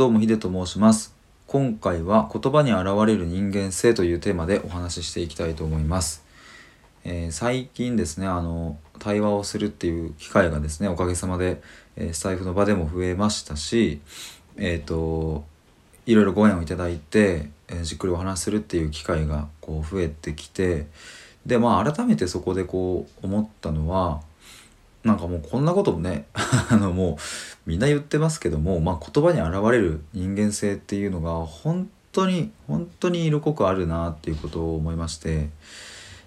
[0.00, 1.14] どうもヒデと申します。
[1.46, 6.24] 今回は言葉に現れる人間性というテーマでお話ししていきたいと思います、
[7.04, 11.60] えー最近ですねあの対話をするっていう機会がですねおかげさまで、
[11.96, 14.00] えースタイフの場でも増えましたし
[14.56, 15.44] えっ、と
[16.06, 20.86] いろいろご縁をいただいて、えーじっくりお話しするっていう機会がこう増えてきて
[21.44, 24.22] でまあ改めてそこでこう思ったのは
[25.04, 27.12] なんかもうこんなこともね あのも
[27.66, 35.48] うみんな言ってますけども、まあ、言葉に現れる人間性っていうのが本当に本当に色濃くあるなっていうことを思いまして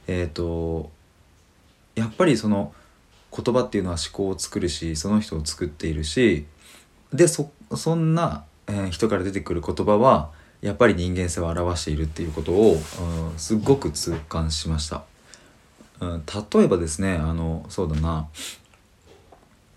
[0.07, 0.89] えっ、と
[1.95, 2.73] やっぱりその
[3.35, 6.45] 言葉っていうのは思考を作るしその人を作っているし
[7.13, 10.31] でそそんな、えー人から出てくる言葉は
[10.61, 15.03] やっぱり人間性を表しているっていうことを、うん、すっごく痛感しました。
[15.99, 18.27] うん、例えばですねあのそうだな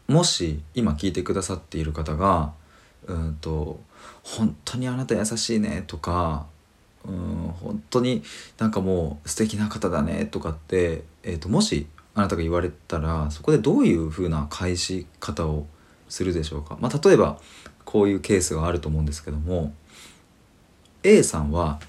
[0.09, 2.53] もし今聞いてくださっている方が
[3.07, 3.81] うんと
[4.23, 6.47] 「本当にあなた優しいね」とか
[7.05, 8.23] 「うん本当に
[8.59, 15.67] なんかもう素敵な方だね」とかって、えー、ともしあなたが言われたらそこでどういう風な返し方を
[16.09, 17.41] するでしょうか、まあ、例えば
[17.85, 19.75] こういうケースがあると思うんですけども
[21.03, 21.81] A さんは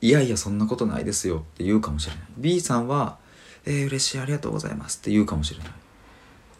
[0.00, 2.24] いやいやそんなことないですよって言うかもしれない。
[2.38, 3.18] B さんは
[3.66, 5.68] えー、嬉しいありがとうございますって言うかもしれない。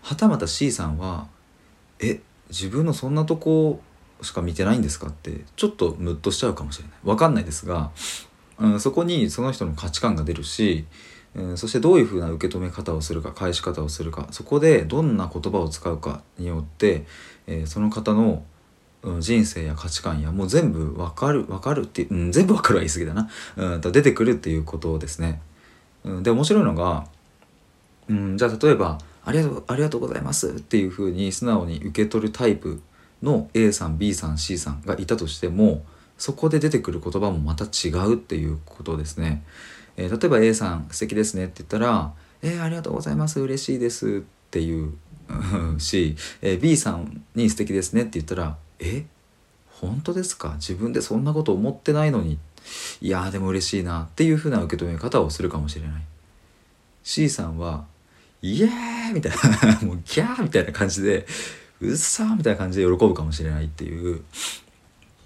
[0.02, 1.26] はたまた C さんは
[1.98, 3.80] え自分のそんなとこ
[4.22, 5.08] しか見てないんですか？
[5.08, 6.94] ってちょっとムッとしちゃうかもしれない。
[7.04, 7.90] わかんないですが、
[8.58, 10.84] うん、そこにその人の価値観が出るし、
[11.34, 17.06] うん、そしてどういうふうな受け止め方をするか返し方をするかそこでどんな言葉を使うかによって、
[17.46, 18.42] えーその方の
[19.20, 25.40] 人生や価値観やもう全部わかるわかるって、うん、全部わかるは言い過ぎだな、うん、と出てくるっていうことですね。
[26.04, 27.06] うん、で面白いのが、
[28.10, 32.80] うん、じゃあ例えば「ありがとうありがとうございます」っていうふうに素直に受け取るタイプ
[33.22, 35.84] の A さん B さん C さんがいたとしても
[36.18, 39.42] そこで出てくる言葉もまた違うっていうことですね。
[39.96, 44.92] えー例えば A さん素敵ですねって言ったら「えーありがとうございます嬉しいです」っていう
[45.78, 49.04] し、えー B さんに「素敵ですね」って言ったら「え？
[49.80, 50.54] 本当ですか？
[50.56, 52.38] 自分でそんなこと思ってないのに
[53.00, 56.02] いやーでも嬉しいな」っていうふうな受け止め方をするかもしれない。
[57.02, 57.84] C さんは
[58.42, 58.70] 「イエーイ!」
[59.12, 61.26] みたいな もうギャーみたいな感じで
[61.80, 64.20] 「うっさー!」みたいな感じで喜ぶかもしれないっていう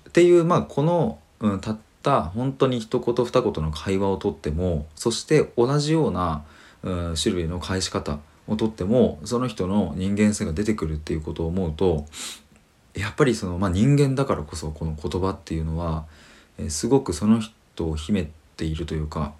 [0.08, 6.44] っていうまあこの、うん、たった本当に一言二言の会話をとってもそして同じような、
[6.82, 12.06] うん、種類の返し方をとってもその人の人間性が出てくるっていうことを思うと
[12.94, 16.04] やっぱりその、まあ、人間だからこそこの言葉っていうのは、
[16.58, 19.34] えーすごくその人を秘めているというか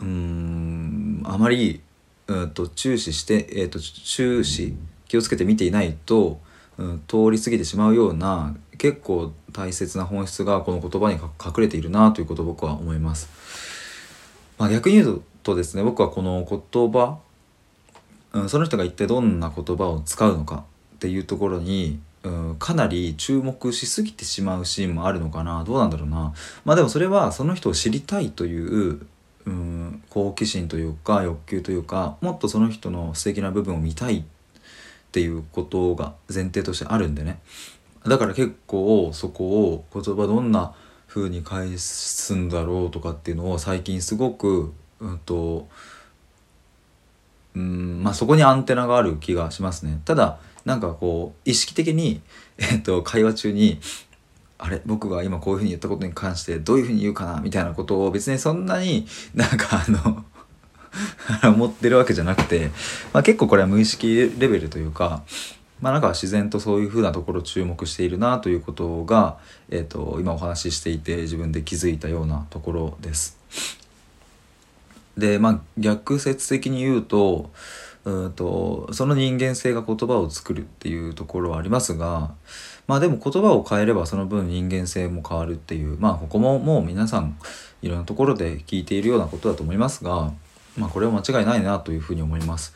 [0.00, 1.80] うーんあまり
[2.28, 4.74] うんと注視して、えー、と注視
[5.08, 6.40] 気をつけて見ていないと、
[6.76, 13.28] うん、通り過ぎてしまうような結構大切な本質がこの言葉に隠れているなということを僕は思います。
[14.58, 17.18] まあ、逆に言うとですね僕はこの言葉、
[18.32, 20.64] うん、その人が一体どんな言葉を使うのか
[20.96, 26.34] っていうところに、うん、かなり注目しすぎてしまうシーンもあるのかなどうなんだろうな
[26.64, 29.06] まあでもそれはその人を知りたいという、
[29.48, 34.22] うん、好奇心というか欲求というかもっとその人の素敵な部分を見たいっ
[35.10, 37.40] ていうことが前提としてあるんでね。
[38.06, 40.74] だから結構そこを言葉どんな
[41.06, 45.66] 風に返すんだろうとかっていうのを最近すごくうんと
[47.54, 50.02] うんまあそこにアンテナがある気がしますね。
[50.04, 52.20] ただなんかこう意識的に、
[52.58, 53.80] えっと、会話中に
[54.58, 60.24] あれ僕が今こういうふうに言ったことに関してどういうふうに言うかなみたいなことを別にそんなに なんかあの
[61.54, 62.70] 思ってるわけじゃなくて、
[63.12, 65.22] まあ、結構これは無意識レベルというか
[65.80, 73.38] まあなんか自然とそういうふうなところを注目しているなということが、えー、と今お話ししていて自分で気づいたようなところです。
[75.16, 77.50] でまあ逆説的に言うと
[78.04, 82.34] うんとその人間性が言葉を作るっていうところはありますが
[82.86, 87.38] まあでも言葉を変えればその分人間性も変わるっていうまあここももう皆さん
[87.82, 90.32] いろんなところで聞いているようなことだと思いますが
[90.76, 92.74] まあこれは間違いないなというふうに思います。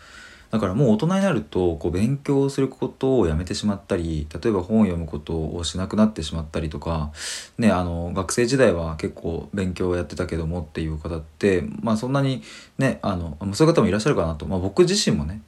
[0.53, 7.11] だからもう大人になるとこう勉強することをやめてしまったり例えば本を読むことをしなくなってしまったりとか、
[7.57, 12.43] ね、あの学生時代は結構勉強をやってたけどもっていう方って、まあ、そんなに
[12.77, 15.41] ねあのそういう方もいらっしゃるかなと、まあ、僕自身もね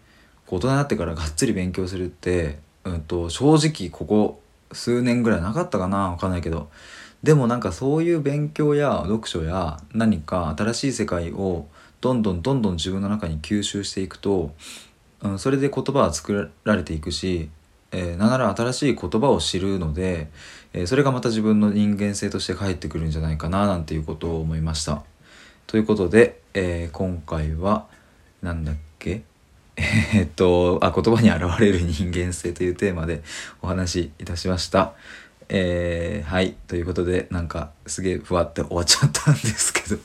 [0.48, 4.40] 大人になってからがっつり勉強するって、うん、と正直ここ
[4.72, 6.10] 数年ぐらいなかったかな。
[6.10, 6.68] わかんないけど。
[7.22, 11.66] でもなんかそういう勉強や読書や何か新しい世界を
[12.02, 14.52] どんどんどんどん自分の中に吸収していくと、
[15.24, 17.48] うん、それで言葉は作られていくし、
[17.90, 20.28] えー、なんなら新しい言葉を知るので、
[20.72, 25.02] えー、それがまた自分の人間性として返ってくるんじゃないかななんていうことを思いました。
[25.66, 27.86] ということで、えー、今回は
[28.42, 29.22] 何だっけ？
[29.76, 33.22] えっとあ言葉に現れる人間性というテーマで
[33.60, 34.92] お話しいたしました。
[35.48, 39.98] えー、はいということでなんかすげえふわって終わっちゃったんですけど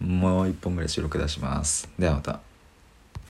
[0.00, 1.88] もう一本ぐらい収録出します。
[1.98, 2.55] ではまた。